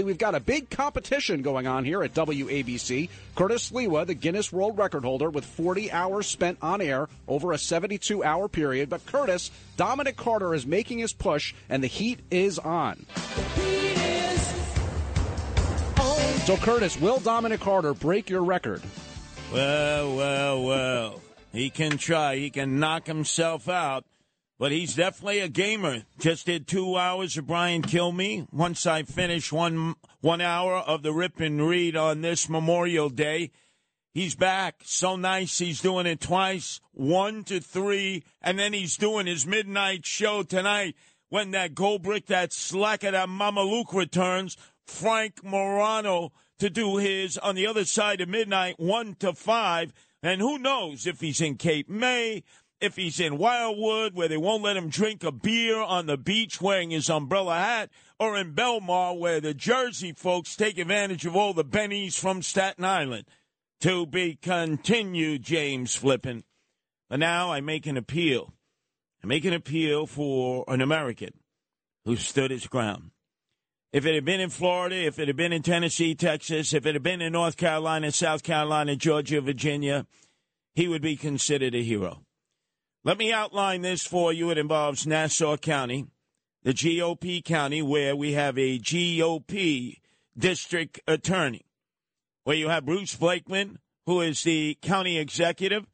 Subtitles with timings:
[0.00, 3.08] We've got a big competition going on here at WABC.
[3.34, 7.58] Curtis Sliwa, the Guinness World Record holder, with 40 hours spent on air over a
[7.58, 8.90] 72 hour period.
[8.90, 13.06] But Curtis, Dominic Carter is making his push, and the heat is on.
[16.44, 18.82] So, Curtis, will Dominic Carter break your record?
[19.52, 21.20] Well, well, well.
[21.52, 22.36] He can try.
[22.36, 24.04] He can knock himself out.
[24.58, 26.02] But he's definitely a gamer.
[26.18, 28.52] Just did two hours of Brian Kilmeade.
[28.52, 33.52] Once I finish one one hour of the Rip and Read on this Memorial Day,
[34.12, 34.80] he's back.
[34.84, 35.58] So nice.
[35.58, 40.96] He's doing it twice, one to three, and then he's doing his midnight show tonight
[41.28, 44.56] when that gold brick, that slacker, that Mama Luke returns.
[44.88, 49.92] Frank Morano to do his on the other side of midnight, one to five.
[50.22, 52.42] And who knows if he's in Cape May,
[52.80, 56.60] if he's in Wildwood, where they won't let him drink a beer on the beach
[56.60, 61.52] wearing his umbrella hat, or in Belmar, where the Jersey folks take advantage of all
[61.52, 63.24] the bennies from Staten Island.
[63.80, 66.44] To be continued, James Flippin.
[67.08, 68.52] But now I make an appeal.
[69.22, 71.34] I make an appeal for an American
[72.04, 73.10] who stood his ground.
[73.92, 76.94] If it had been in Florida, if it had been in Tennessee, Texas, if it
[76.94, 80.06] had been in North Carolina, South Carolina, Georgia, Virginia,
[80.74, 82.22] he would be considered a hero.
[83.08, 84.50] Let me outline this for you.
[84.50, 86.08] It involves Nassau County,
[86.62, 89.94] the GOP county, where we have a GOP
[90.36, 91.64] district attorney,
[92.44, 95.86] where you have Bruce Blakeman, who is the county executive,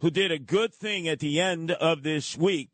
[0.00, 2.70] who did a good thing at the end of this week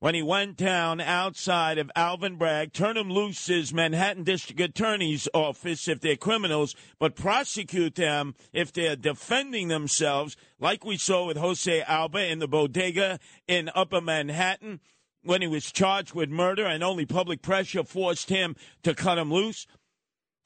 [0.00, 5.28] when he went down outside of Alvin Bragg, turn him loose his Manhattan District Attorney's
[5.34, 11.36] office if they're criminals, but prosecute them if they're defending themselves, like we saw with
[11.36, 14.80] Jose Alba in the bodega in Upper Manhattan
[15.22, 19.30] when he was charged with murder and only public pressure forced him to cut him
[19.30, 19.66] loose,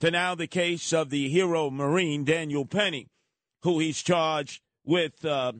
[0.01, 3.07] to now the case of the hero Marine Daniel Penny,
[3.63, 5.53] who he's charged with uh,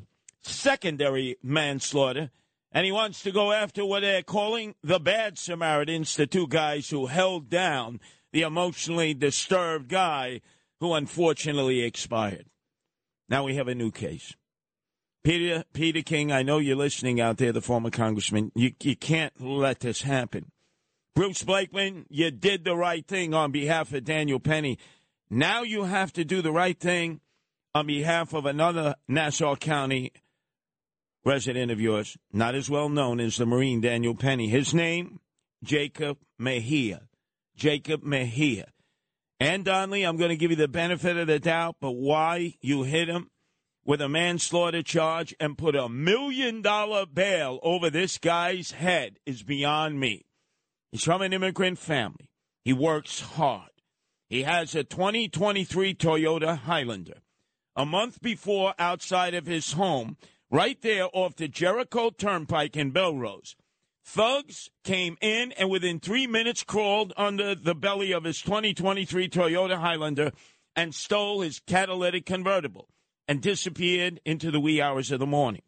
[0.43, 2.33] secondary manslaughter
[2.75, 6.91] and he wants to go after what they're calling the bad Samaritans, the two guys
[6.91, 8.01] who held down
[8.33, 10.41] the emotionally disturbed guy
[10.81, 12.47] who unfortunately expired.
[13.29, 14.35] Now we have a new case.
[15.23, 18.51] Peter, Peter King, I know you're listening out there, the former congressman.
[18.55, 20.51] You, you can't let this happen.
[21.15, 24.79] Bruce Blakeman, you did the right thing on behalf of Daniel Penny.
[25.31, 27.21] Now you have to do the right thing
[27.73, 30.13] on behalf of another Nassau County
[31.25, 34.49] resident of yours, not as well known as the Marine Daniel Penny.
[34.49, 35.21] His name,
[35.63, 37.09] Jacob Mejia.
[37.57, 38.67] Jacob Mejia.
[39.41, 42.83] Anne Donnelly, I'm going to give you the benefit of the doubt, but why you
[42.83, 43.31] hit him
[43.85, 49.43] with a manslaughter charge and put a million dollar bail over this guy's head is
[49.43, 50.25] beyond me.
[50.91, 52.31] He's from an immigrant family.
[52.65, 53.71] He works hard.
[54.29, 57.19] He has a 2023 Toyota Highlander.
[57.77, 60.17] A month before, outside of his home,
[60.51, 63.55] right there off the Jericho Turnpike in Bellerose.
[64.05, 69.79] Thugs came in and within three minutes crawled under the belly of his 2023 Toyota
[69.79, 70.33] Highlander
[70.77, 72.89] and stole his catalytic convertible
[73.27, 75.63] and disappeared into the wee hours of the morning.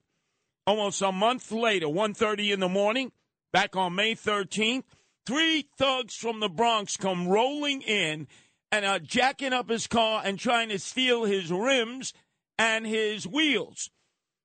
[0.66, 3.12] Almost a month later, 1.30 in the morning,
[3.52, 4.84] back on May 13th,
[5.24, 8.26] three thugs from the Bronx come rolling in
[8.70, 12.12] and are jacking up his car and trying to steal his rims
[12.58, 13.90] and his wheels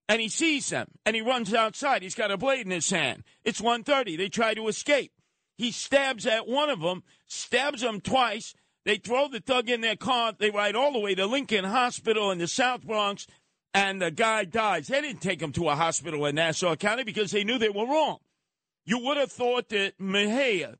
[0.07, 2.01] and he sees them and he runs outside.
[2.01, 3.23] He's got a blade in his hand.
[3.44, 4.17] It's 1:30.
[4.17, 5.13] They try to escape.
[5.57, 8.53] He stabs at one of them, stabs them twice.
[8.84, 10.34] They throw the thug in their car.
[10.38, 13.28] They ride all the way to Lincoln Hospital in the South Bronx,
[13.73, 14.87] and the guy dies.
[14.87, 17.85] They didn't take him to a hospital in Nassau County because they knew they were
[17.85, 18.17] wrong.
[18.85, 20.78] You would have thought that Mejia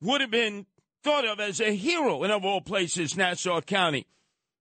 [0.00, 0.66] would have been
[1.02, 4.06] thought of as a hero in, of all places, Nassau County,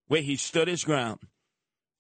[0.08, 1.20] where he stood his ground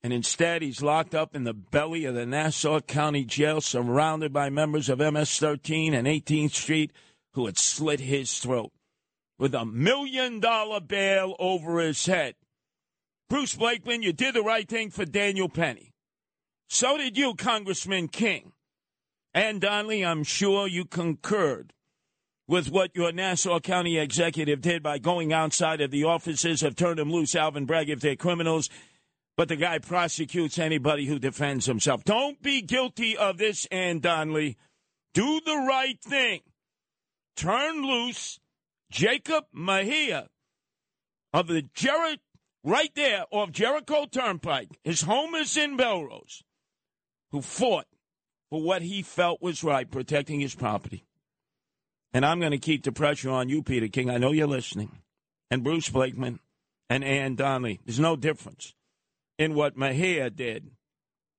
[0.03, 4.49] and instead he's locked up in the belly of the Nassau County Jail, surrounded by
[4.49, 6.91] members of MS 13 and 18th Street
[7.33, 8.71] who had slit his throat
[9.37, 12.35] with a million dollar bail over his head.
[13.29, 15.93] Bruce Blakeman, you did the right thing for Daniel Penny.
[16.69, 18.51] So did you, Congressman King.
[19.33, 21.73] Anne Donnelly, I'm sure you concurred
[22.47, 26.97] with what your Nassau County executive did by going outside of the offices of Turn
[26.97, 28.69] Them Loose, Alvin Bragg, if they're criminals,
[29.41, 32.03] but the guy prosecutes anybody who defends himself.
[32.03, 34.55] Don't be guilty of this, Anne Donnelly.
[35.15, 36.41] Do the right thing.
[37.35, 38.39] Turn loose
[38.91, 40.27] Jacob Mejia
[41.33, 42.17] of the Jer-
[42.63, 44.77] right there off Jericho Turnpike.
[44.83, 46.43] His home is in Bellerose,
[47.31, 47.87] who fought
[48.51, 51.03] for what he felt was right, protecting his property.
[52.13, 54.11] And I'm going to keep the pressure on you, Peter King.
[54.11, 54.99] I know you're listening.
[55.49, 56.39] And Bruce Blakeman
[56.91, 57.79] and Anne Donnelly.
[57.83, 58.75] There's no difference
[59.41, 60.69] in what Mejia did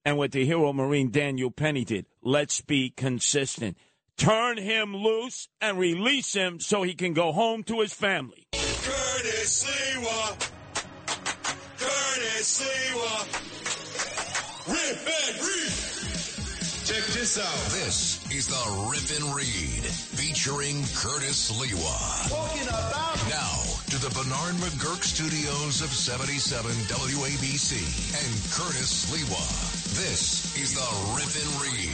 [0.05, 2.05] and what the hero Marine Daniel Penny did.
[2.21, 3.77] Let's be consistent.
[4.17, 8.49] Turn him loose and release him so he can go home to his family.
[8.53, 10.51] Curtis Sliwa.
[11.79, 13.15] Curtis Sliwa.
[14.67, 15.73] Rip and read.
[16.85, 17.71] Check this out.
[17.71, 22.29] This is the Rip and Read featuring Curtis Sliwa.
[22.29, 27.77] Talking about Now to the Bernard McGuirk studios of 77 WABC
[28.17, 29.45] and Curtis Sliwa.
[29.99, 30.81] This is the
[31.15, 31.93] Rip and Read.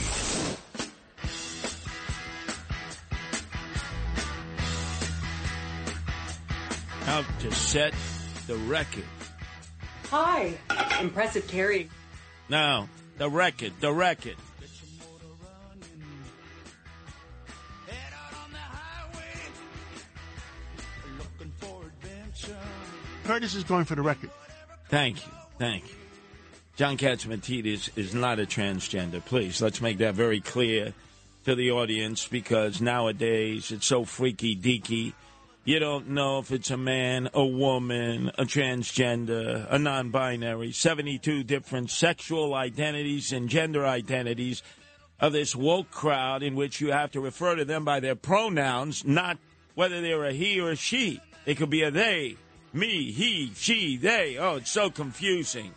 [7.09, 7.93] Out to set
[8.47, 9.03] the record.
[10.05, 10.57] Hi.
[11.01, 11.89] Impressive carry.
[12.47, 12.87] Now,
[13.17, 14.37] the record, the record.
[23.29, 24.31] Curtis is going for the record.
[24.87, 25.31] Thank you.
[25.59, 25.95] Thank you.
[26.77, 29.23] John Catsimatidis is not a transgender.
[29.23, 30.95] Please, let's make that very clear
[31.45, 35.13] to the audience because nowadays it's so freaky deaky.
[35.63, 41.43] You don't know if it's a man, a woman, a transgender, a non binary, 72
[41.43, 44.63] different sexual identities and gender identities
[45.19, 49.05] of this woke crowd in which you have to refer to them by their pronouns,
[49.05, 49.37] not
[49.75, 51.21] whether they're a he or a she.
[51.45, 52.35] It could be a they,
[52.73, 54.37] me, he, she, they.
[54.37, 55.73] Oh, it's so confusing.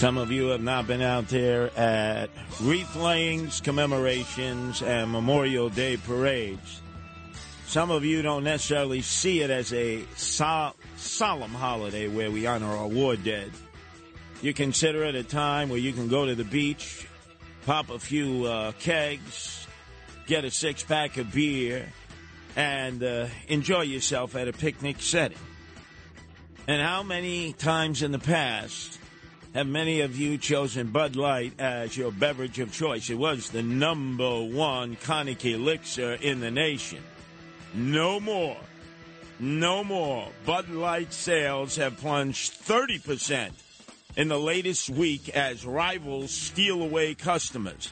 [0.00, 2.30] Some of you have not been out there at
[2.62, 6.80] wreath layings, commemorations, and Memorial Day parades.
[7.66, 12.74] Some of you don't necessarily see it as a sol- solemn holiday where we honor
[12.74, 13.52] our war dead.
[14.40, 17.06] You consider it a time where you can go to the beach,
[17.66, 19.66] pop a few uh, kegs,
[20.26, 21.86] get a six pack of beer,
[22.56, 25.36] and uh, enjoy yourself at a picnic setting.
[26.66, 28.99] And how many times in the past
[29.54, 33.10] have many of you chosen Bud Light as your beverage of choice?
[33.10, 37.02] It was the number one conic elixir in the nation.
[37.74, 38.56] No more.
[39.40, 40.28] No more.
[40.46, 43.50] Bud Light sales have plunged 30%
[44.16, 47.90] in the latest week as rivals steal away customers.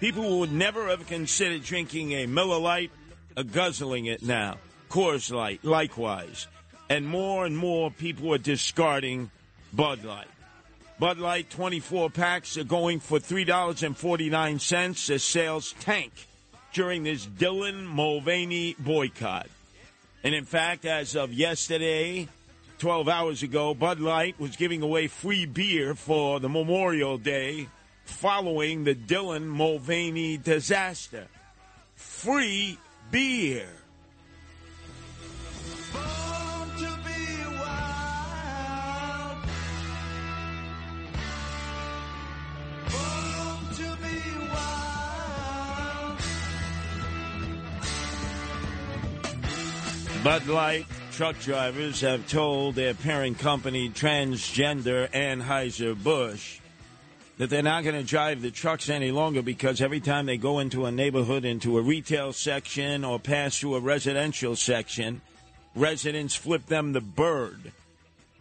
[0.00, 2.90] People who would never have considered drinking a Miller Lite
[3.36, 4.56] are guzzling it now.
[4.90, 6.48] Coors Light, likewise.
[6.88, 9.30] And more and more people are discarding
[9.72, 10.26] Bud Light.
[10.98, 16.12] Bud Light 24 packs are going for $3.49 as sales tank
[16.72, 19.48] during this Dylan Mulvaney boycott.
[20.24, 22.28] And in fact, as of yesterday,
[22.78, 27.68] 12 hours ago, Bud Light was giving away free beer for the Memorial Day
[28.06, 31.26] following the Dylan Mulvaney disaster.
[31.94, 32.78] Free
[33.10, 33.68] beer.
[50.26, 56.58] Bud Light truck drivers have told their parent company, Transgender Anheuser-Busch,
[57.38, 60.58] that they're not going to drive the trucks any longer because every time they go
[60.58, 65.20] into a neighborhood, into a retail section, or pass through a residential section,
[65.76, 67.70] residents flip them the bird,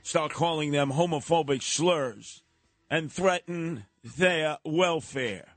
[0.01, 2.41] start calling them homophobic slurs,
[2.89, 3.85] and threaten
[4.17, 5.54] their welfare.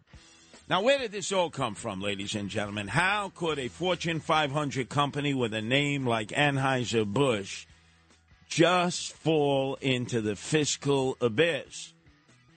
[0.69, 2.89] Now, where did this all come from, ladies and gentlemen?
[2.89, 7.65] How could a Fortune 500 company with a name like Anheuser-Busch
[8.51, 11.95] just fall into the fiscal abyss?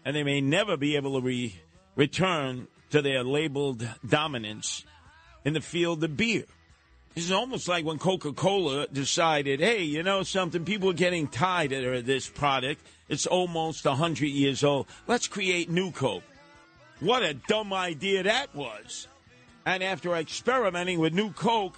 [0.04, 1.56] And they may never be able to re-
[1.96, 4.84] return to their labeled dominance
[5.46, 6.44] in the field of beer.
[7.16, 11.30] This is almost like when Coca Cola decided, hey, you know something, people are getting
[11.30, 12.86] tired of this product.
[13.08, 14.88] It's almost 100 years old.
[15.08, 16.24] Let's create new Coke.
[17.02, 19.08] What a dumb idea that was.
[19.66, 21.76] And after experimenting with new Coke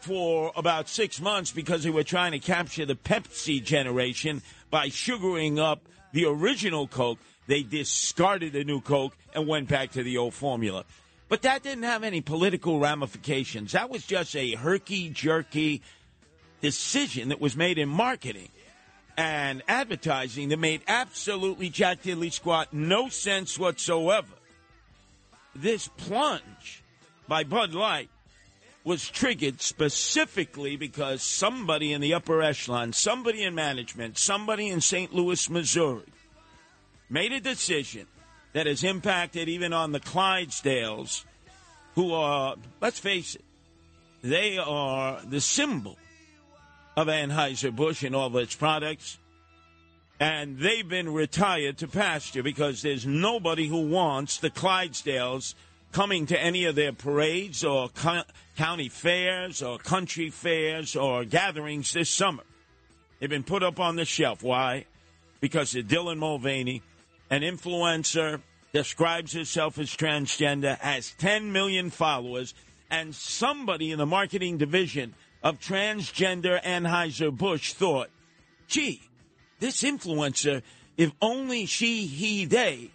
[0.00, 5.58] for about six months because they were trying to capture the Pepsi generation by sugaring
[5.58, 5.80] up
[6.12, 10.84] the original Coke, they discarded the new Coke and went back to the old formula.
[11.30, 13.72] But that didn't have any political ramifications.
[13.72, 15.80] That was just a herky jerky
[16.60, 18.50] decision that was made in marketing
[19.16, 24.35] and advertising that made absolutely jack diddly squat no sense whatsoever.
[25.56, 26.82] This plunge
[27.26, 28.10] by Bud Light
[28.84, 35.12] was triggered specifically because somebody in the upper echelon, somebody in management, somebody in St.
[35.12, 36.04] Louis, Missouri,
[37.10, 38.06] made a decision
[38.52, 41.24] that has impacted even on the Clydesdales,
[41.94, 43.44] who are, let's face it,
[44.22, 45.96] they are the symbol
[46.96, 49.18] of Anheuser-Busch and all of its products.
[50.18, 55.54] And they've been retired to pasture because there's nobody who wants the Clydesdales
[55.92, 58.22] coming to any of their parades or co-
[58.56, 62.44] county fairs or country fairs or gatherings this summer.
[63.18, 64.42] They've been put up on the shelf.
[64.42, 64.86] Why?
[65.40, 66.82] Because of Dylan Mulvaney,
[67.30, 68.40] an influencer,
[68.72, 72.54] describes herself as transgender, has 10 million followers,
[72.90, 78.10] and somebody in the marketing division of transgender Anheuser-Busch thought,
[78.68, 79.00] gee,
[79.58, 80.62] this influencer,
[80.96, 82.90] if only she, he, they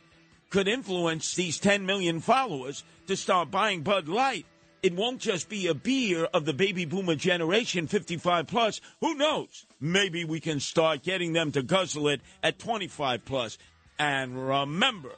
[0.49, 4.45] could influence these 10 million followers to start buying Bud Light,
[4.83, 8.81] it won't just be a beer of the baby boomer generation 55 plus.
[8.99, 9.65] Who knows?
[9.79, 13.57] Maybe we can start getting them to guzzle it at 25 plus.
[13.99, 15.11] And remember,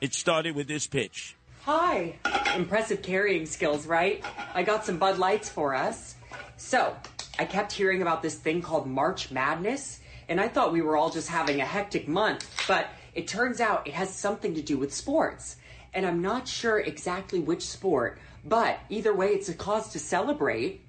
[0.00, 1.36] it started with this pitch.
[1.62, 2.16] Hi.
[2.54, 4.24] Impressive carrying skills, right?
[4.54, 6.14] I got some Bud Lights for us.
[6.56, 6.94] So,
[7.40, 11.10] I kept hearing about this thing called March Madness, and I thought we were all
[11.10, 14.92] just having a hectic month, but it turns out it has something to do with
[14.92, 15.56] sports.
[15.94, 20.82] And I'm not sure exactly which sport, but either way, it's a cause to celebrate.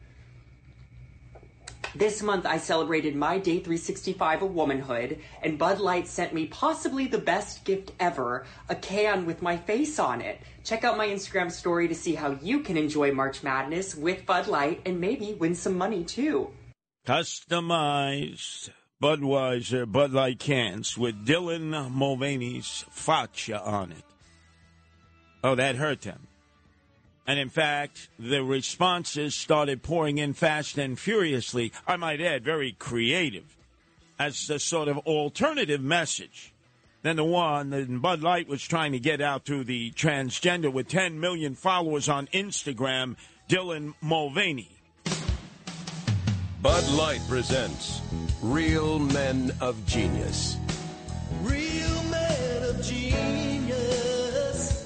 [1.96, 7.08] This month, I celebrated my day 365 of womanhood, and Bud Light sent me possibly
[7.08, 10.40] the best gift ever a can with my face on it.
[10.64, 14.48] Check out my Instagram story to see how you can enjoy March Madness with Bud
[14.48, 16.52] Light and maybe win some money too.
[17.08, 18.70] Customized
[19.02, 24.04] Budweiser Bud Light cans with Dylan Mulvaney's facia on it.
[25.44, 26.28] Oh, that hurt them.
[27.28, 31.74] And in fact, the responses started pouring in fast and furiously.
[31.86, 33.56] I might add, very creative,
[34.18, 36.56] as a sort of alternative message
[37.04, 40.88] than the one that Bud Light was trying to get out to the transgender with
[40.88, 43.16] 10 million followers on Instagram,
[43.48, 44.77] Dylan Mulvaney.
[46.68, 48.02] Bud Light presents
[48.42, 50.58] Real Men of Genius.
[51.42, 54.12] Real men of genius.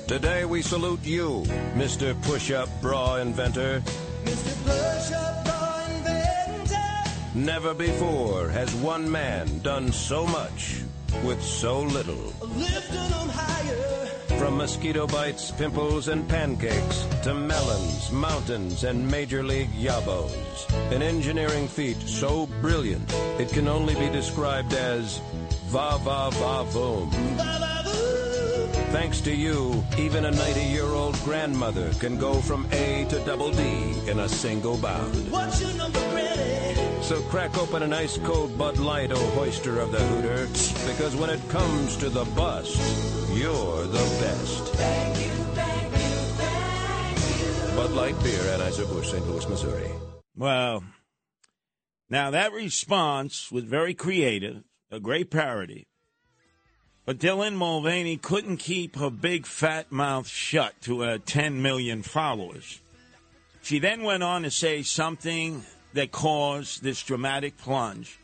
[0.05, 1.41] Today we salute you,
[1.73, 2.13] Mr.
[2.21, 3.81] Push Up Bra Inventor.
[4.23, 4.53] Mr.
[4.63, 7.09] Push Up Bra Inventor.
[7.33, 10.83] Never before has one man done so much
[11.23, 12.31] with so little.
[12.41, 14.20] Lifting them higher.
[14.41, 20.67] From mosquito bites, pimples, and pancakes to melons, mountains, and major league yabos.
[20.91, 23.07] An engineering feat so brilliant
[23.39, 25.19] it can only be described as
[25.67, 27.11] va va va voom.
[28.91, 33.51] Thanks to you, even a 90 year old grandmother can go from A to double
[33.51, 33.61] D
[34.09, 35.31] in a single bound.
[35.31, 36.70] What's your number, Granny?
[37.11, 40.47] So crack open an ice cold Bud Light, oh hoister of the Hooter,
[40.89, 42.77] because when it comes to the bust,
[43.33, 44.67] you're the best.
[44.75, 47.75] Thank you, thank you, thank you.
[47.75, 49.27] Bud Light Beer, Anheuser-Busch, St.
[49.27, 49.91] Louis, Missouri.
[50.37, 50.85] Well,
[52.09, 55.87] now that response was very creative, a great parody.
[57.03, 62.79] But Dylan Mulvaney couldn't keep her big fat mouth shut to her 10 million followers.
[63.61, 68.19] She then went on to say something that caused this dramatic plunge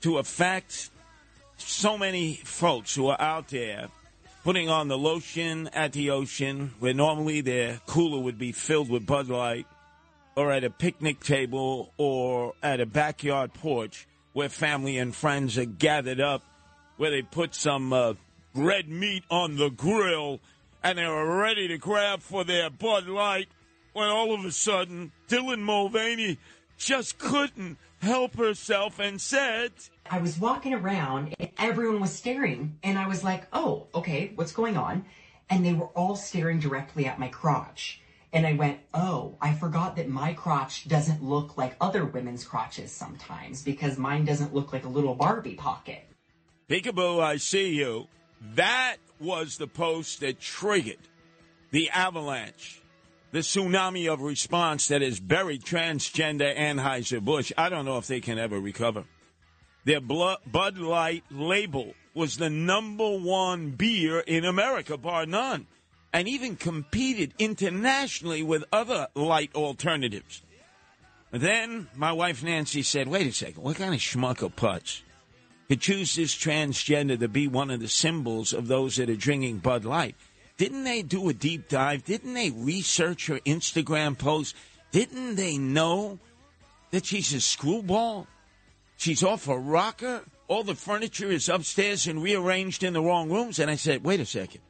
[0.00, 0.90] to affect
[1.56, 3.88] so many folks who are out there
[4.42, 9.06] putting on the lotion at the ocean where normally their cooler would be filled with
[9.06, 9.66] Bud Light
[10.36, 15.64] or at a picnic table or at a backyard porch where family and friends are
[15.64, 16.42] gathered up
[16.96, 18.14] where they put some uh,
[18.54, 20.40] red meat on the grill
[20.82, 23.48] and they're ready to grab for their Bud Light
[23.94, 26.38] when all of a sudden Dylan Mulvaney
[26.78, 29.72] just couldn't help herself and said,
[30.10, 34.52] I was walking around and everyone was staring and I was like, oh, okay, what's
[34.52, 35.04] going on?
[35.50, 38.00] And they were all staring directly at my crotch.
[38.32, 42.90] And I went, oh, I forgot that my crotch doesn't look like other women's crotches
[42.90, 46.04] sometimes because mine doesn't look like a little Barbie pocket.
[46.68, 48.08] Peekaboo, I see you.
[48.54, 50.98] That was the post that triggered
[51.70, 52.80] the avalanche,
[53.34, 57.50] the tsunami of response that has buried transgender Anheuser-Busch.
[57.58, 59.02] I don't know if they can ever recover.
[59.84, 65.66] Their Bud Light label was the number one beer in America, bar none,
[66.12, 70.42] and even competed internationally with other light alternatives.
[71.32, 75.02] Then my wife Nancy said, wait a second, what kind of schmuck or putz
[75.66, 79.58] could choose this transgender to be one of the symbols of those that are drinking
[79.58, 80.14] Bud Light?
[80.56, 82.04] Didn't they do a deep dive?
[82.04, 84.54] Didn't they research her Instagram post?
[84.92, 86.18] Didn't they know
[86.92, 88.28] that she's a screwball?
[88.96, 90.22] She's off a rocker?
[90.46, 93.58] All the furniture is upstairs and rearranged in the wrong rooms?
[93.58, 94.60] And I said, wait a second.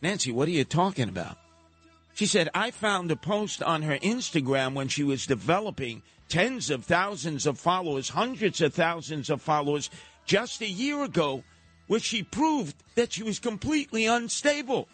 [0.00, 1.36] Nancy, what are you talking about?
[2.14, 6.84] She said, I found a post on her Instagram when she was developing tens of
[6.84, 9.90] thousands of followers, hundreds of thousands of followers
[10.24, 11.44] just a year ago,
[11.86, 14.88] where she proved that she was completely unstable.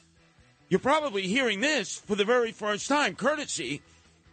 [0.69, 3.83] You're probably hearing this for the very first time, courtesy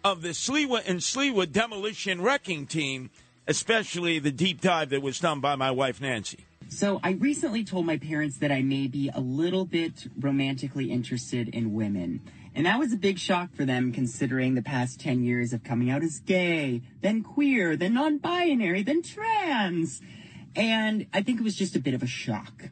[0.03, 3.09] of the Sliwa and Sliwa Demolition Wrecking Team,
[3.47, 6.45] especially the deep dive that was done by my wife Nancy.
[6.69, 11.49] So I recently told my parents that I may be a little bit romantically interested
[11.49, 12.21] in women.
[12.53, 15.89] And that was a big shock for them considering the past 10 years of coming
[15.89, 20.01] out as gay, then queer, then non-binary, then trans.
[20.55, 22.69] And I think it was just a bit of a shock.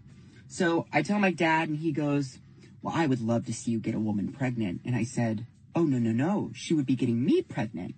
[0.47, 2.39] So I tell my dad and he goes,
[2.81, 4.81] well, I would love to see you get a woman pregnant.
[4.85, 6.51] And I said, oh, no, no, no.
[6.53, 7.95] She would be getting me pregnant.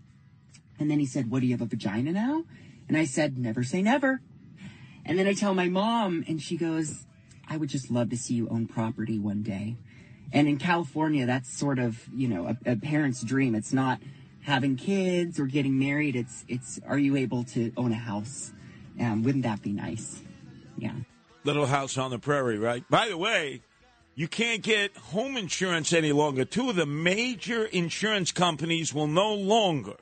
[0.80, 2.44] And then he said, what, do you have a vagina now?
[2.88, 4.22] And I said, never say never.
[5.06, 7.06] And then I tell my mom and she goes,
[7.48, 9.78] I would just love to see you own property one day.
[10.32, 13.56] And in California, that's sort of, you know, a, a parent's dream.
[13.56, 14.00] It's not
[14.44, 16.16] having kids or getting married.
[16.16, 18.52] It's, it's, are you able to own a house?
[19.00, 20.22] Um, wouldn't that be nice?
[20.78, 20.94] Yeah.
[21.44, 22.84] Little house on the prairie, right?
[22.90, 23.62] By the way,
[24.16, 26.44] you can't get home insurance any longer.
[26.44, 29.96] Two of the major insurance companies will no longer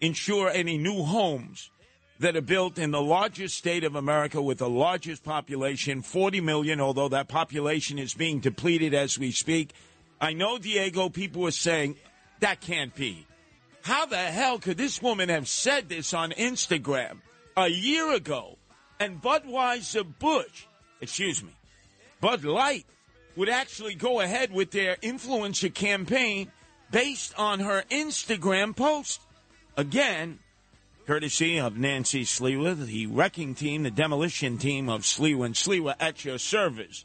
[0.00, 1.70] insure any new homes
[2.18, 6.80] that are built in the largest state of America with the largest population, 40 million,
[6.80, 9.72] although that population is being depleted as we speak.
[10.20, 11.96] I know, Diego, people are saying
[12.40, 13.26] that can't be.
[13.82, 17.20] How the hell could this woman have said this on Instagram
[17.66, 18.56] a year ago?
[18.98, 20.66] And Budweiser Bush,
[21.00, 21.52] excuse me,
[22.20, 22.86] Bud Light
[23.36, 26.50] would actually go ahead with their influencer campaign
[26.90, 29.20] based on her Instagram post.
[29.76, 30.40] Again,
[31.06, 36.24] courtesy of Nancy Sliwa, the wrecking team, the demolition team of Sliwa and Sliwa at
[36.24, 37.04] your service.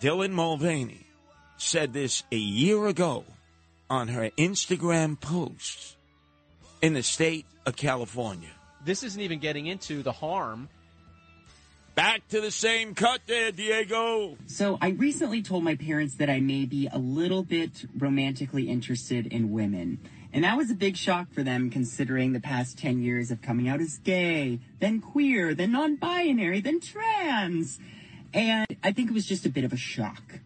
[0.00, 1.06] Dylan Mulvaney
[1.56, 3.24] said this a year ago
[3.90, 5.96] on her Instagram post
[6.80, 8.50] in the state of California.
[8.84, 10.68] This isn't even getting into the harm.
[11.94, 14.36] Back to the same cut there, Diego.
[14.46, 19.26] So I recently told my parents that I may be a little bit romantically interested
[19.26, 19.98] in women.
[20.32, 23.68] And that was a big shock for them considering the past 10 years of coming
[23.68, 27.80] out as gay, then queer, then non-binary, then trans.
[28.32, 30.40] And I think it was just a bit of a shock.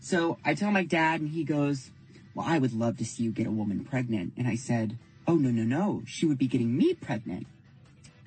[0.00, 1.90] So I tell my dad and he goes,
[2.34, 4.34] well, I would love to see you get a woman pregnant.
[4.36, 6.02] And I said, oh, no, no, no.
[6.06, 7.46] She would be getting me pregnant.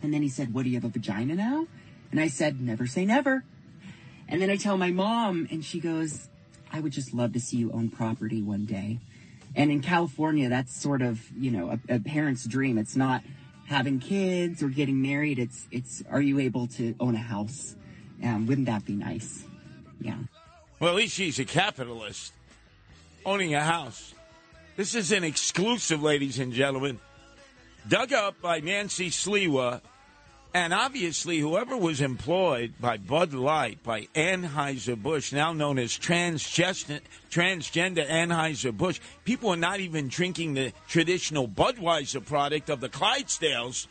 [0.02, 1.68] And then he said, what, do you have a vagina now?
[2.12, 3.44] And I said, never say never.
[4.28, 6.30] And then I tell my mom and she goes,
[6.72, 9.00] I would just love to see you own property one day.
[9.56, 12.78] And in California, that's sort of, you know, a, a parent's dream.
[12.78, 13.24] It's not
[13.68, 15.40] having kids or getting married.
[15.40, 17.76] It's, it's, are you able to own a house?
[18.24, 19.44] Um, wouldn't that be nice?
[20.00, 20.18] Yeah.
[20.80, 22.34] Well, at least she's a capitalist
[23.26, 24.14] owning a house.
[24.78, 27.00] This is an exclusive, ladies and gentlemen,
[27.88, 29.82] dug up by Nancy Sliwa
[30.54, 39.00] and obviously, whoever was employed by Bud Light, by Anheuser-Busch, now known as transgender, Anheuser-Busch,
[39.24, 43.88] people are not even drinking the traditional Budweiser product of the Clydesdales.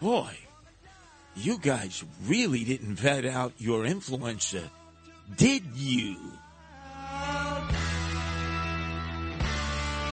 [0.00, 0.36] Boy,
[1.36, 4.68] you guys really didn't vet out your influencer,
[5.36, 6.16] did you?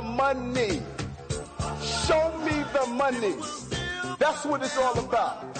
[0.00, 0.82] The money.
[2.06, 3.34] Show me the money.
[4.18, 5.54] That's what it's all about.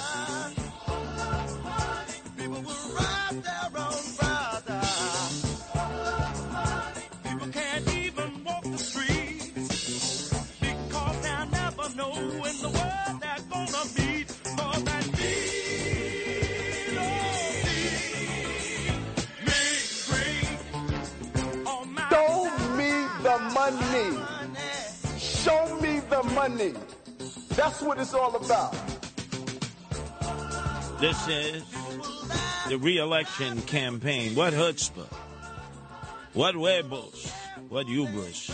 [7.25, 10.31] People can't even walk the streets.
[10.61, 15.35] Because now never know in the world they're gonna meet more than me.
[22.11, 22.91] Show me
[23.23, 24.30] the money.
[26.35, 26.75] Money.
[27.51, 28.73] That's what it's all about.
[31.01, 31.65] This is
[32.69, 34.35] the re-election campaign.
[34.35, 35.13] What chutzpah?
[36.35, 37.33] What huevos?
[37.69, 38.51] What hubris?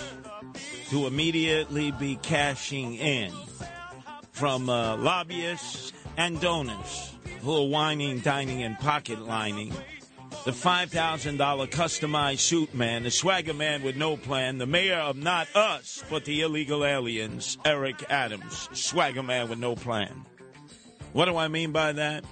[0.90, 3.32] To immediately be cashing in
[4.32, 7.12] from uh, lobbyists and donors
[7.42, 9.72] who are whining, dining, and pocket lining.
[10.46, 11.38] The $5,000
[11.70, 16.24] customized suit man, the swagger man with no plan, the mayor of not us, but
[16.24, 20.24] the illegal aliens, Eric Adams, swagger man with no plan.
[21.12, 22.24] What do I mean by that?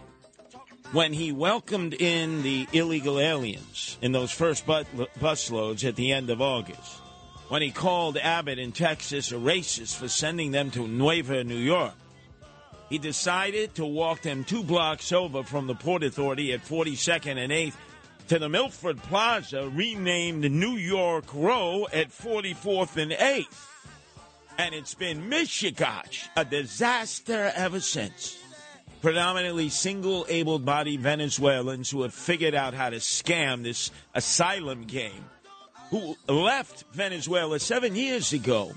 [0.92, 6.40] When he welcomed in the illegal aliens in those first busloads at the end of
[6.40, 6.92] August,
[7.48, 11.94] when he called Abbott in Texas a racist for sending them to Nueva, New York,
[12.88, 17.50] he decided to walk them two blocks over from the Port Authority at 42nd and
[17.50, 17.74] 8th
[18.28, 23.66] to the Milford Plaza, renamed New York Row at 44th and 8th.
[24.56, 28.38] And it's been mishigash, a disaster ever since.
[29.02, 35.24] Predominantly single able bodied Venezuelans who have figured out how to scam this asylum game,
[35.90, 38.72] who left Venezuela seven years ago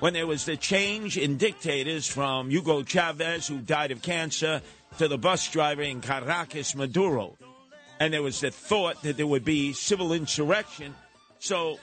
[0.00, 4.62] when there was the change in dictators from Hugo Chavez, who died of cancer,
[4.98, 7.37] to the bus driver in Caracas, Maduro.
[8.00, 10.94] And there was the thought that there would be civil insurrection.
[11.38, 11.78] So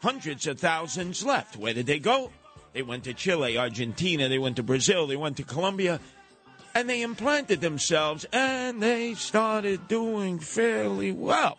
[0.00, 1.56] hundreds of thousands left.
[1.56, 2.30] Where did they go?
[2.72, 6.00] They went to Chile, Argentina, they went to Brazil, they went to Colombia,
[6.74, 11.58] and they implanted themselves and they started doing fairly well.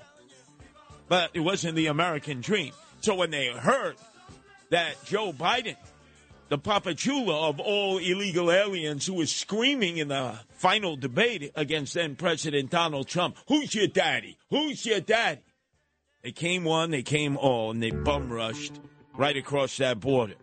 [1.08, 2.72] But it wasn't the American dream.
[3.02, 3.95] So when they heard
[4.69, 5.76] that Joe Biden,
[6.49, 12.15] the papachula of all illegal aliens who was screaming in the final debate against then
[12.15, 14.38] President Donald Trump, who's your daddy?
[14.49, 15.41] Who's your daddy?
[16.23, 18.79] They came one, they came all, and they bum rushed
[19.15, 20.35] right across that border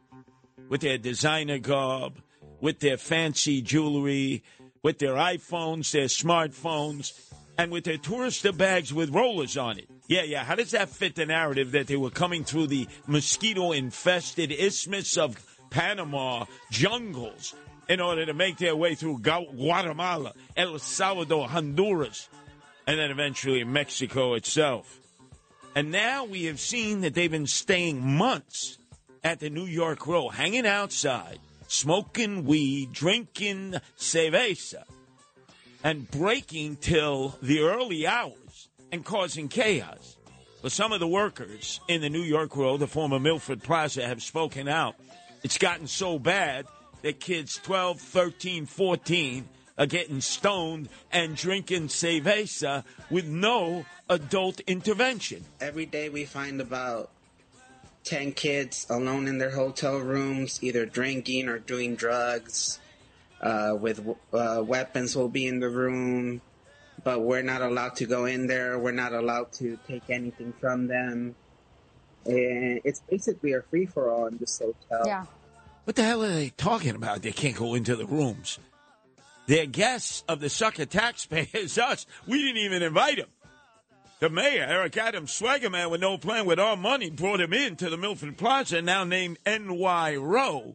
[0.69, 2.21] with their designer garb,
[2.61, 4.43] with their fancy jewelry,
[4.83, 7.13] with their iPhones, their smartphones,
[7.59, 9.89] and with their tourista bags with rollers on it.
[10.09, 10.45] Yeah, yeah.
[10.45, 15.17] How does that fit the narrative that they were coming through the mosquito infested isthmus
[15.19, 15.37] of
[15.77, 17.55] Panama jungles
[17.87, 22.31] in order to make their way through Guatemala, El Salvador, Honduras,
[22.87, 24.99] and then eventually Mexico itself?
[25.75, 28.79] And now we have seen that they've been staying months
[29.23, 34.85] at the New York Row, hanging outside, smoking weed, drinking cerveza,
[35.85, 40.17] and breaking till the early hours and causing chaos.
[40.63, 44.23] But some of the workers in the New York Row, the former Milford Plaza, have
[44.23, 44.97] spoken out.
[45.47, 46.67] It's gotten so bad
[47.03, 55.45] that kids 12, 13, 14 are getting stoned and drinking cerveza with no adult intervention.
[55.61, 57.11] Every day we find about
[58.03, 62.81] 10 kids alone in their hotel rooms, either drinking or doing drugs.
[63.41, 66.41] Uh, with uh, weapons will be in the room,
[67.05, 68.81] but we're not allowed to go in there.
[68.81, 71.37] We're not allowed to take anything from them.
[72.27, 75.03] And it's basically a free for all in this hotel.
[75.07, 75.25] Yeah.
[75.85, 77.23] What the hell are they talking about?
[77.23, 78.59] They can't go into the rooms.
[79.47, 82.07] They're guests of the sucker taxpayers, us.
[82.27, 83.29] We didn't even invite them.
[84.19, 87.91] The mayor, Eric Adams, swagger man with no plan with our money, brought him into
[87.91, 90.75] the Milford Plaza, now named NY Row.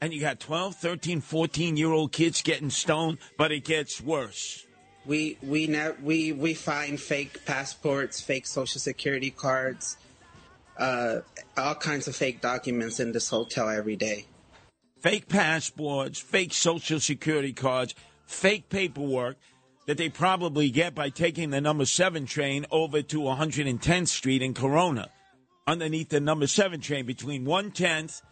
[0.00, 4.64] And you got 12, 13, 14 year old kids getting stoned, but it gets worse.
[5.04, 9.96] We we ne- we we find fake passports, fake social security cards,
[10.80, 11.20] uh,
[11.56, 14.24] all kinds of fake documents in this hotel every day.
[14.98, 17.94] Fake passports, fake social security cards,
[18.26, 19.36] fake paperwork
[19.86, 24.54] that they probably get by taking the number seven train over to 110th Street in
[24.54, 25.10] Corona,
[25.66, 28.22] underneath the number seven train between 110th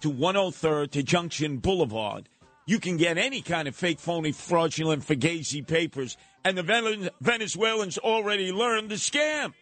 [0.00, 2.28] to 103rd to Junction Boulevard.
[2.66, 8.52] You can get any kind of fake, phony, fraudulent, fugazi papers, and the Venezuelans already
[8.52, 9.54] learned the scam.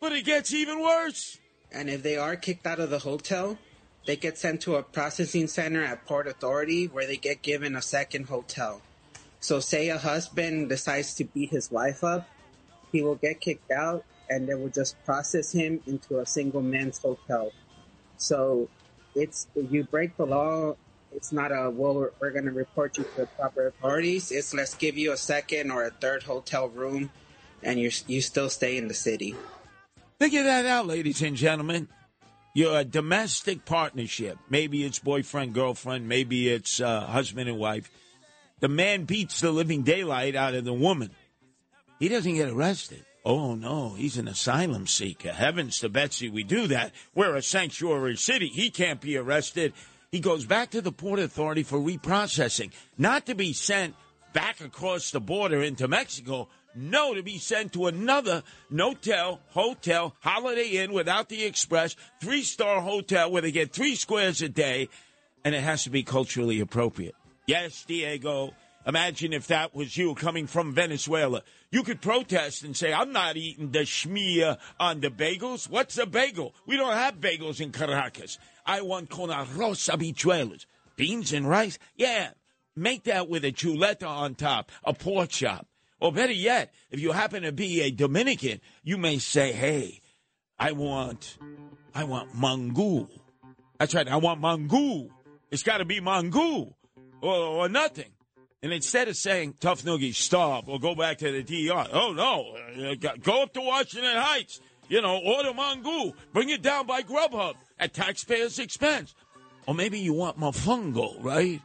[0.00, 1.38] But it gets even worse.
[1.72, 3.58] And if they are kicked out of the hotel,
[4.06, 7.82] they get sent to a processing center at Port Authority where they get given a
[7.82, 8.80] second hotel.
[9.40, 12.28] So, say a husband decides to beat his wife up,
[12.90, 16.98] he will get kicked out and they will just process him into a single men's
[16.98, 17.52] hotel.
[18.16, 18.68] So,
[19.14, 20.74] it's you break the law,
[21.14, 24.30] it's not a well, we're, we're going to report you to the proper authorities.
[24.30, 27.10] It's let's give you a second or a third hotel room
[27.62, 29.34] and you you still stay in the city.
[30.18, 31.86] Figure that out, ladies and gentlemen.
[32.52, 34.36] You're a domestic partnership.
[34.50, 37.88] Maybe it's boyfriend, girlfriend, maybe it's uh, husband and wife.
[38.58, 41.10] The man beats the living daylight out of the woman.
[42.00, 43.04] He doesn't get arrested.
[43.24, 45.30] Oh, no, he's an asylum seeker.
[45.30, 46.92] Heavens to Betsy, we do that.
[47.14, 48.48] We're a sanctuary city.
[48.48, 49.72] He can't be arrested.
[50.10, 53.94] He goes back to the Port Authority for reprocessing, not to be sent
[54.32, 56.48] back across the border into Mexico.
[56.74, 62.80] No, to be sent to another Notel, hotel, Holiday Inn without the express, three star
[62.80, 64.88] hotel where they get three squares a day,
[65.44, 67.14] and it has to be culturally appropriate.
[67.46, 68.54] Yes, Diego.
[68.86, 71.42] Imagine if that was you coming from Venezuela.
[71.70, 75.68] You could protest and say, I'm not eating the schmear on the bagels.
[75.68, 76.54] What's a bagel?
[76.66, 78.38] We don't have bagels in Caracas.
[78.64, 80.64] I want con arroz habichuelas.
[80.96, 81.78] Beans and rice?
[81.96, 82.30] Yeah.
[82.74, 85.67] Make that with a chuleta on top, a pork chop.
[86.00, 90.00] Or better yet, if you happen to be a Dominican, you may say, hey,
[90.58, 91.38] I want,
[91.94, 93.08] I want mango.
[93.78, 95.08] That's right, I want mango.
[95.50, 96.76] It's got to be mango
[97.20, 98.10] or, or nothing.
[98.62, 102.90] And instead of saying, tough noogie, stop, or go back to the DR, oh no,
[102.90, 107.54] uh, go up to Washington Heights, you know, order mango, bring it down by Grubhub
[107.78, 109.14] at taxpayers' expense.
[109.66, 111.60] Or maybe you want mofongo, right?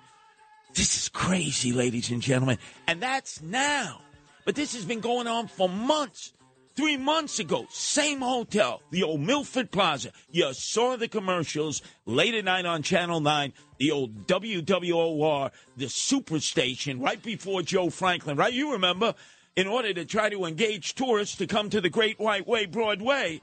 [0.75, 2.57] This is crazy, ladies and gentlemen.
[2.87, 4.01] And that's now.
[4.45, 6.33] But this has been going on for months.
[6.75, 10.11] Three months ago, same hotel, the old Milford Plaza.
[10.31, 16.99] You saw the commercials late at night on Channel 9, the old WWOR, the superstation,
[16.99, 18.51] right before Joe Franklin, right?
[18.51, 19.13] You remember,
[19.55, 23.41] in order to try to engage tourists to come to the Great White Way Broadway.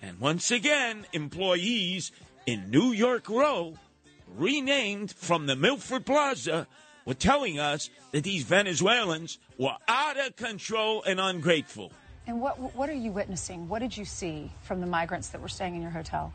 [0.00, 2.12] And once again, employees
[2.46, 3.74] in New York Row,
[4.28, 6.68] renamed from the Milford Plaza,
[7.08, 11.90] were telling us that these Venezuelans were out of control and ungrateful.
[12.26, 13.68] And what what are you witnessing?
[13.68, 16.32] What did you see from the migrants that were staying in your hotel?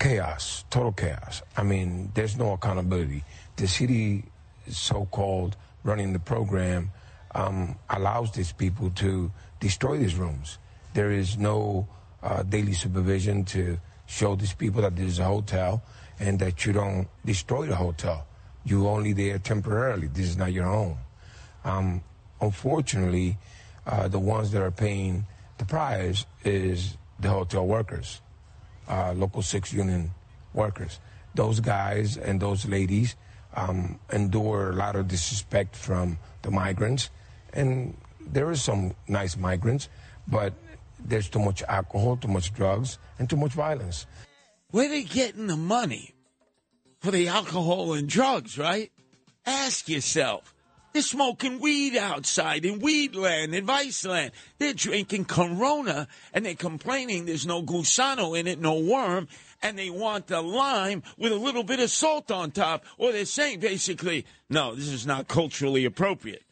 [0.00, 1.42] chaos, total chaos.
[1.56, 3.22] I mean, there's no accountability.
[3.56, 4.24] The city,
[4.68, 6.90] so-called running the program,
[7.34, 10.58] um, allows these people to destroy these rooms.
[10.94, 11.86] There is no
[12.22, 15.82] uh, daily supervision to show these people that this is a hotel
[16.18, 18.26] and that you don't destroy the hotel.
[18.64, 20.08] You're only there temporarily.
[20.08, 20.98] This is not your home.
[21.64, 22.02] Um,
[22.40, 23.38] unfortunately,
[23.86, 25.26] uh, the ones that are paying
[25.58, 28.20] the price is the hotel workers
[28.90, 30.10] uh, local six union
[30.52, 31.00] workers.
[31.34, 33.14] Those guys and those ladies
[33.54, 37.10] um, endure a lot of disrespect from the migrants,
[37.52, 39.88] and there is some nice migrants,
[40.26, 40.52] but
[40.98, 44.06] there's too much alcohol, too much drugs, and too much violence.
[44.70, 46.14] Where they getting the money
[47.00, 48.92] for the alcohol and drugs, right?
[49.46, 50.54] Ask yourself.
[50.92, 54.32] They're smoking weed outside in Weedland, in Viceland.
[54.58, 59.28] They're drinking Corona and they're complaining there's no gusano in it, no worm,
[59.62, 62.84] and they want the lime with a little bit of salt on top.
[62.98, 66.42] Or they're saying basically, no, this is not culturally appropriate.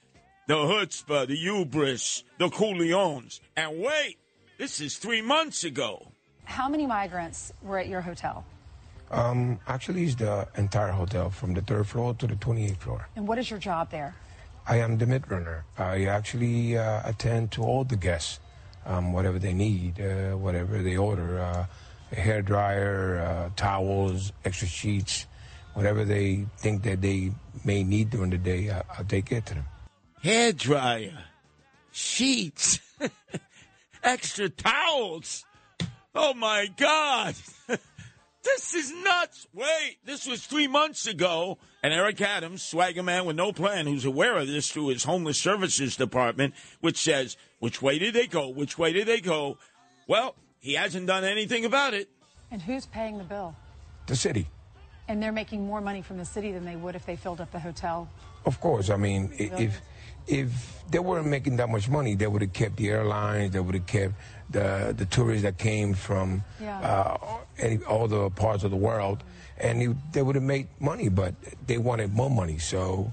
[0.47, 3.41] The chutzpah, the hubris, the coolions.
[3.57, 4.19] And wait,
[4.57, 6.13] this is three months ago.
[6.45, 8.45] How many migrants were at your hotel?
[9.11, 13.09] Um, actually, it's the entire hotel from the third floor to the 28th floor.
[13.17, 14.15] And what is your job there?
[14.67, 15.65] I am the mid runner.
[15.79, 18.39] I actually uh, attend to all the guests,
[18.85, 21.67] um, whatever they need, uh, whatever they order, uh,
[22.13, 25.27] a hair dryer, uh, towels, extra sheets,
[25.73, 27.33] whatever they think that they
[27.65, 28.71] may need during the day.
[28.71, 29.65] I, I'll take it to them.
[30.23, 31.25] Hair dryer,
[31.91, 32.81] sheets,
[34.03, 35.47] extra towels.
[36.15, 37.35] Oh my God.
[38.45, 39.47] This is nuts.
[39.53, 41.59] Wait, this was three months ago.
[41.83, 45.41] And Eric Adams, swagger man with no plan, who's aware of this through his homeless
[45.41, 48.49] services department, which says, which way did they go?
[48.49, 49.59] Which way did they go?
[50.07, 52.09] Well, he hasn't done anything about it.
[52.51, 53.55] And who's paying the bill?
[54.07, 54.49] The city.
[55.09, 57.51] And they're making more money from the city than they would if they filled up
[57.51, 58.09] the hotel.
[58.45, 58.91] Of course.
[58.91, 59.81] I mean, i if
[60.29, 63.53] if they weren't making that much money, they would have kept the airlines.
[63.53, 64.15] They would have kept
[64.51, 66.79] the the tourists that came from Yeah.
[66.81, 69.23] uh, any, all the parts of the world,
[69.59, 71.09] and they, they would have made money.
[71.09, 71.35] But
[71.67, 73.13] they wanted more money, so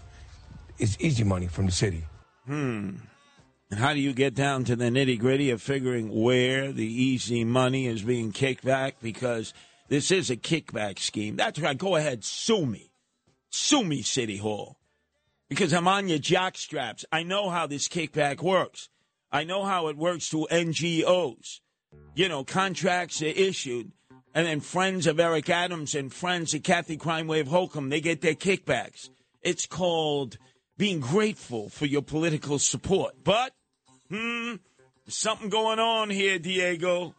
[0.78, 2.06] it's easy money from the city.
[2.45, 2.91] Hmm.
[3.71, 7.43] And how do you get down to the nitty gritty of figuring where the easy
[7.43, 8.97] money is being kicked back?
[9.01, 9.54] Because
[9.89, 11.36] this is a kickback scheme.
[11.36, 11.78] That's right.
[11.78, 12.91] Go ahead, sue me.
[13.49, 14.78] Sue me, City Hall.
[15.49, 17.05] Because I'm on your jock straps.
[17.12, 18.89] I know how this kickback works.
[19.31, 21.60] I know how it works through NGOs.
[22.15, 23.91] You know, contracts are issued,
[24.34, 28.21] and then friends of Eric Adams and friends of Kathy Crime Wave Hochul, they get
[28.21, 29.10] their kickbacks.
[29.41, 30.38] It's called
[30.77, 33.15] being grateful for your political support.
[33.23, 33.53] But,
[34.10, 34.55] hmm,
[35.08, 37.15] something going on here, Diego.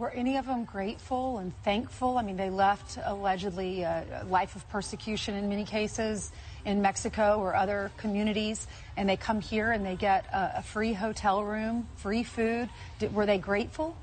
[0.00, 2.16] Were any of them grateful and thankful?
[2.16, 6.32] I mean, they left allegedly a life of persecution in many cases
[6.64, 10.94] in Mexico or other communities, and they come here and they get a, a free
[10.94, 12.70] hotel room, free food.
[12.98, 13.94] Did, were they grateful?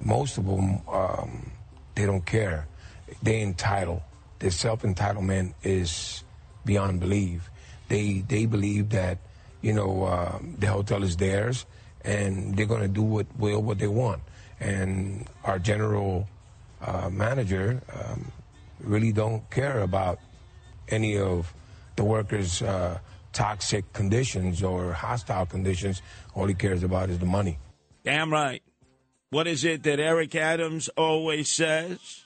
[0.00, 1.50] Most of them, um,
[1.96, 2.68] they don't care.
[3.20, 4.02] They entitled.
[4.38, 6.22] Their self entitlement is
[6.64, 7.50] beyond belief.
[7.88, 9.18] They they believe that
[9.62, 11.66] you know uh, the hotel is theirs
[12.04, 14.22] and they're going to do what will what they want.
[14.60, 16.28] And our general
[16.82, 18.30] uh, manager um,
[18.80, 20.18] really don't care about
[20.88, 21.52] any of
[21.96, 22.98] the workers' uh,
[23.32, 26.02] toxic conditions or hostile conditions.
[26.34, 27.58] All he cares about is the money.
[28.04, 28.62] Damn right.
[29.30, 32.24] What is it that Eric Adams always says?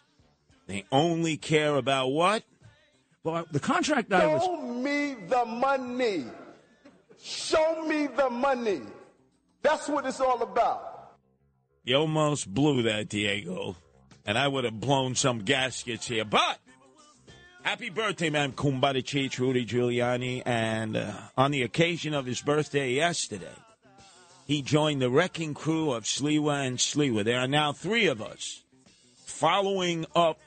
[0.67, 2.43] They only care about what?
[3.23, 4.43] Well, the contract I was.
[4.43, 6.25] Show me the money.
[7.23, 8.83] Show me the money.
[9.63, 10.94] That's what it's all about.
[11.85, 13.77] You almost blew that, Diego.
[14.25, 16.25] And I would have blown some gaskets here.
[16.25, 16.59] But
[17.63, 20.43] happy birthday, man, Kumbada Cheech, Rudy Giuliani.
[20.47, 23.53] And uh, on the occasion of his birthday yesterday,
[24.47, 27.23] he joined the wrecking crew of Sliwa and Sliwa.
[27.23, 28.63] There are now three of us
[29.27, 30.41] following up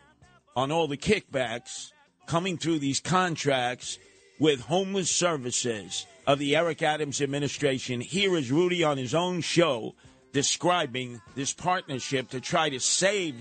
[0.55, 1.91] on all the kickbacks
[2.25, 3.99] coming through these contracts
[4.39, 8.01] with homeless services of the Eric Adams administration.
[8.01, 9.93] Here is Rudy on his own show
[10.31, 13.35] describing this partnership to try to save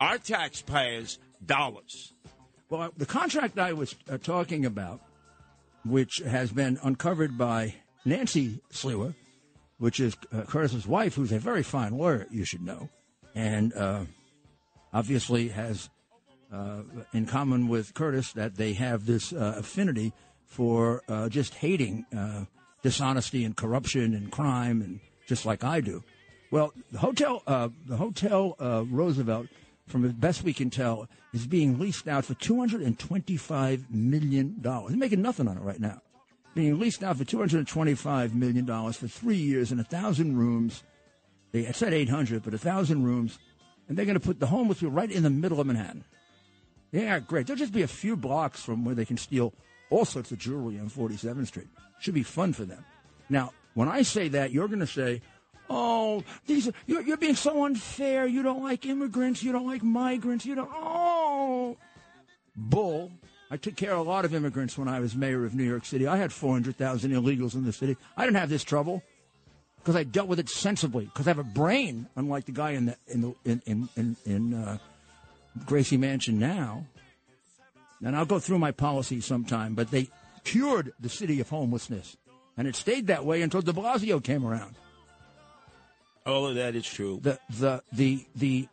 [0.00, 2.12] our taxpayers dollars.
[2.68, 5.00] Well, the contract I was uh, talking about,
[5.84, 9.14] which has been uncovered by Nancy Sliwa,
[9.78, 12.88] which is uh, Curtis's wife, who's a very fine lawyer, you should know,
[13.34, 14.04] and uh,
[14.92, 15.90] obviously has
[16.52, 20.12] uh, in common with Curtis that they have this uh, affinity
[20.46, 22.44] for uh, just hating uh,
[22.82, 26.02] dishonesty and corruption and crime, and just like I do.
[26.52, 29.46] Well, the hotel, uh, the hotel uh, Roosevelt,
[29.88, 33.90] from the best we can tell, is being leased out for two hundred and twenty-five
[33.90, 34.90] million dollars.
[34.90, 36.02] They're making nothing on it right now.
[36.54, 39.84] Being leased out for two hundred and twenty-five million dollars for three years and a
[39.84, 40.82] thousand rooms.
[41.52, 43.38] They said eight hundred, but a thousand rooms,
[43.88, 46.04] and they're going to put the homeless people right in the middle of Manhattan.
[46.90, 47.46] Yeah, great.
[47.46, 49.54] There'll just be a few blocks from where they can steal
[49.88, 51.68] all sorts of jewelry on 47th Street.
[51.98, 52.84] Should be fun for them.
[53.30, 55.22] Now, when I say that, you're going to say,
[55.72, 58.26] "Oh, these are, you're, you're being so unfair.
[58.26, 59.42] You don't like immigrants.
[59.42, 60.44] You don't like migrants.
[60.44, 61.76] You don't." Oh,
[62.56, 63.10] bull.
[63.50, 65.84] I took care of a lot of immigrants when I was mayor of New York
[65.84, 66.06] City.
[66.06, 67.98] I had 400,000 illegals in the city.
[68.16, 69.02] I didn't have this trouble
[69.76, 71.04] because I dealt with it sensibly.
[71.04, 74.16] Because I have a brain, unlike the guy in the in the in in in,
[74.24, 74.78] in uh,
[75.66, 76.86] Gracie Mansion now.
[78.04, 80.08] And I'll go through my policy sometime, but they
[80.44, 82.16] cured the city of homelessness.
[82.56, 84.74] And it stayed that way until de Blasio came around.
[86.24, 87.18] All of that is true.
[87.22, 88.68] The the the the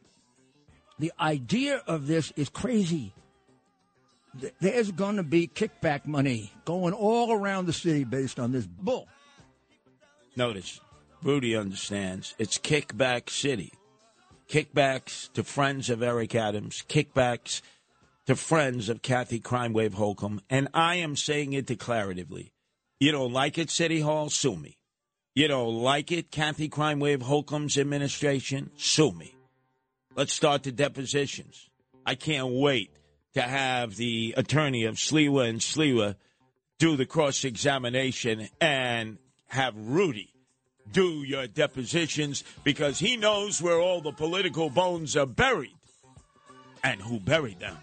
[0.99, 3.13] the idea of this is crazy.
[4.59, 9.07] There's going to be kickback money going all around the city based on this bull.
[10.35, 10.79] Notice,
[11.23, 13.73] Rudy understands it's kickback city.
[14.49, 17.61] kickbacks to friends of Eric Adams, kickbacks
[18.25, 22.51] to friends of Kathy Crime Wave Hochul, and I am saying it declaratively.
[22.99, 24.29] You don't like it, City Hall?
[24.29, 24.78] Sue me.
[25.39, 28.71] You don't like it, Kathy Crime Wave Hochul's administration?
[28.75, 29.33] Sue me.
[30.13, 31.69] Let's start the depositions.
[32.05, 32.91] I can't wait
[33.35, 36.15] to have the attorney of Sliwa and Sliwa
[36.77, 39.17] do the cross examination and
[39.47, 40.33] have Rudy
[40.91, 45.77] do your depositions because he knows where all the political bones are buried
[46.83, 47.77] and who buried them.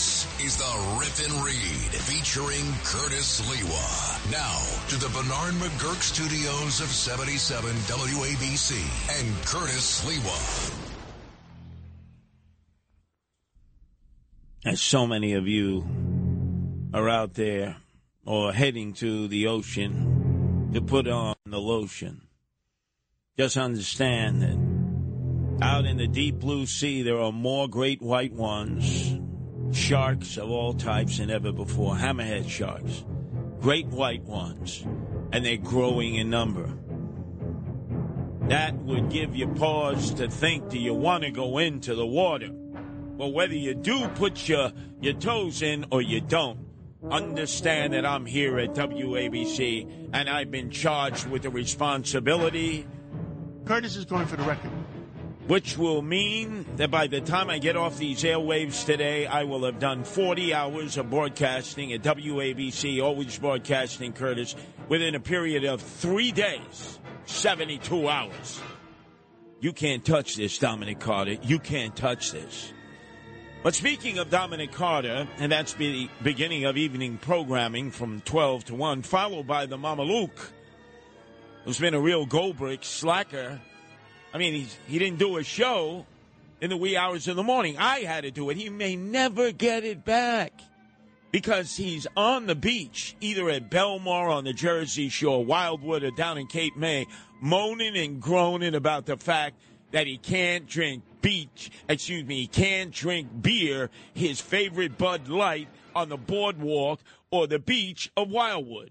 [0.00, 4.32] This is the Rip and Read featuring Curtis Sliwa.
[4.32, 8.80] Now to the Bernard McGuirk studios of 77 WABC
[9.20, 10.72] and Curtis Sliwa.
[14.64, 15.86] As so many of you
[16.94, 17.76] are out there
[18.24, 22.22] or heading to the ocean to put on the lotion,
[23.36, 29.20] just understand that out in the deep blue sea there are more great white ones,
[29.72, 33.04] sharks of all types than ever before, hammerhead sharks,
[33.60, 34.84] great white ones,
[35.32, 36.68] and they're growing in number.
[38.48, 42.50] That would give you pause to think do you want to go into the water?
[42.52, 46.58] Well, whether you do put your, your toes in or you don't,
[47.10, 52.86] understand that I'm here at WABC and I've been charged with the responsibility.
[53.64, 54.70] Curtis is going for the record.
[55.50, 59.64] Which will mean that by the time I get off these airwaves today, I will
[59.64, 64.54] have done 40 hours of broadcasting at WABC, always broadcasting Curtis,
[64.88, 68.60] within a period of three days, 72 hours.
[69.58, 71.32] You can't touch this, Dominic Carter.
[71.42, 72.72] You can't touch this.
[73.64, 78.76] But speaking of Dominic Carter, and that's the beginning of evening programming from 12 to
[78.76, 80.52] 1, followed by the Mama Luke,
[81.64, 83.60] who's been a real Goldbrick slacker.
[84.32, 86.06] I mean, he's, he didn't do a show
[86.60, 87.76] in the wee hours of the morning.
[87.78, 88.56] I had to do it.
[88.56, 90.52] He may never get it back
[91.32, 96.38] because he's on the beach, either at Belmar on the Jersey Shore, Wildwood, or down
[96.38, 97.06] in Cape May,
[97.40, 99.56] moaning and groaning about the fact
[99.92, 105.68] that he can't drink beach, excuse me, he can't drink beer, his favorite Bud Light
[105.94, 107.00] on the boardwalk
[107.30, 108.90] or the beach of Wildwood.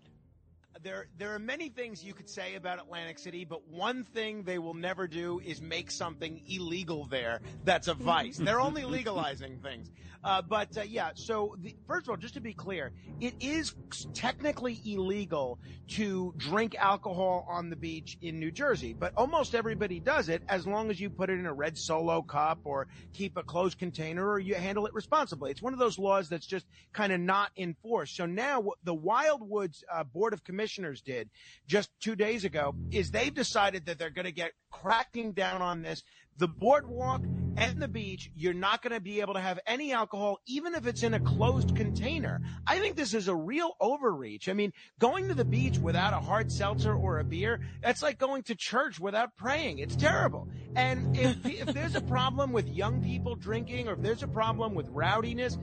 [0.82, 4.60] There, there are many things you could say about Atlantic City, but one thing they
[4.60, 8.38] will never do is make something illegal there that's a vice.
[8.42, 9.92] They're only legalizing things.
[10.24, 13.74] Uh, but uh, yeah, so the, first of all, just to be clear, it is
[14.14, 15.60] technically illegal
[15.90, 20.66] to drink alcohol on the beach in New Jersey, but almost everybody does it as
[20.66, 24.30] long as you put it in a red solo cup or keep a closed container
[24.30, 25.52] or you handle it responsibly.
[25.52, 28.16] It's one of those laws that's just kind of not enforced.
[28.16, 31.30] So now the Wildwoods uh, Board of Commissioners did
[31.68, 35.82] just two days ago is they've decided that they're going to get cracking down on
[35.82, 36.04] this.
[36.38, 37.22] The boardwalk
[37.60, 40.88] and the beach, you're not going to be able to have any alcohol, even if
[40.88, 42.42] it's in a closed container.
[42.66, 44.48] I think this is a real overreach.
[44.48, 48.18] I mean, going to the beach without a hard seltzer or a beer, that's like
[48.18, 49.80] going to church without praying.
[49.80, 50.48] It's terrible.
[50.76, 54.74] And if, if there's a problem with young people drinking or if there's a problem
[54.74, 55.58] with rowdiness,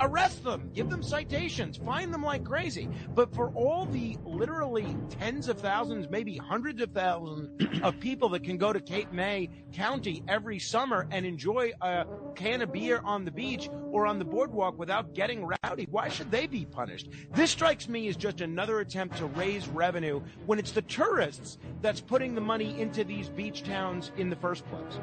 [0.00, 2.88] arrest them, give them citations, find them like crazy.
[3.14, 8.44] But for all the literally tens of thousands, maybe hundreds of thousands of people that
[8.44, 13.24] can go to Cape May County every summer and enjoy a can of beer on
[13.24, 17.08] the beach or on the boardwalk without getting rowdy, why should they be punished?
[17.34, 22.00] This strikes me as just another attempt to raise revenue when it's the tourists that's
[22.00, 25.00] putting the money into these beach towns in the first place.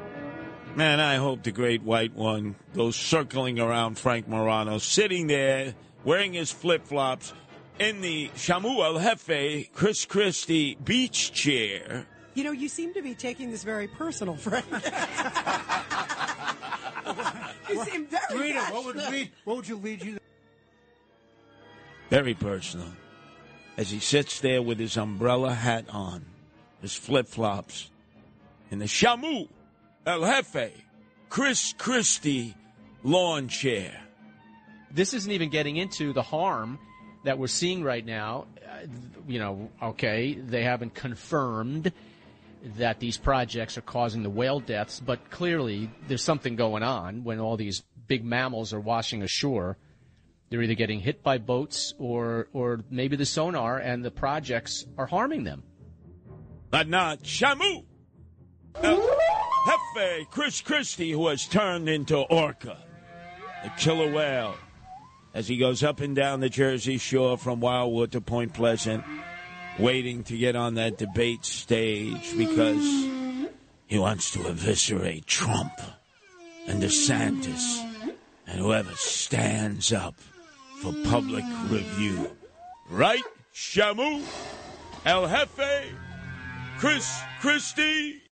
[0.74, 6.32] Man, I hope the great white one goes circling around Frank Morano, sitting there wearing
[6.32, 7.32] his flip flops
[7.78, 12.06] in the Shamu El Jefe Chris Christie beach chair.
[12.34, 14.66] You know, you seem to be taking this very personal, Frank.
[17.74, 19.18] you seem very Rita, what would passionate.
[19.18, 20.18] lead, what would you lead you?
[22.10, 22.88] Very personal.
[23.76, 26.24] As he sits there with his umbrella hat on,
[26.80, 27.90] his flip flops,
[28.70, 29.48] in the Shamu
[30.06, 30.72] El Jefe
[31.28, 32.54] Chris Christie
[33.02, 34.00] lawn chair.
[34.92, 36.78] this isn't even getting into the harm
[37.24, 38.46] that we're seeing right now.
[38.64, 38.86] Uh,
[39.26, 41.92] you know, okay, they haven't confirmed
[42.76, 47.38] that these projects are causing the whale deaths, but clearly there's something going on when
[47.38, 49.76] all these big mammals are washing ashore.
[50.48, 55.06] They're either getting hit by boats or, or maybe the sonar and the projects are
[55.06, 55.62] harming them.
[56.70, 57.84] But not Shamu
[58.82, 58.96] El
[59.66, 62.78] Jefe Chris Christie, who has turned into Orca,
[63.62, 64.56] the killer whale,
[65.32, 69.04] as he goes up and down the Jersey Shore from Wildwood to Point Pleasant,
[69.78, 72.84] waiting to get on that debate stage because
[73.86, 75.72] He wants to eviscerate Trump
[76.66, 78.14] and DeSantis
[78.46, 80.14] and whoever stands up
[80.80, 82.30] for public review.
[82.90, 83.22] Right,
[83.54, 84.22] Shamu?
[85.06, 85.92] El Jefe?
[86.78, 88.20] Chris Christie?